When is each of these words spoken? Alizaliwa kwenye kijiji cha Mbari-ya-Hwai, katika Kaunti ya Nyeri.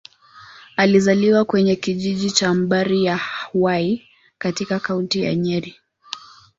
Alizaliwa 0.77 1.45
kwenye 1.45 1.75
kijiji 1.75 2.31
cha 2.31 2.53
Mbari-ya-Hwai, 2.53 4.07
katika 4.37 4.79
Kaunti 4.79 5.23
ya 5.23 5.35
Nyeri. 5.35 5.75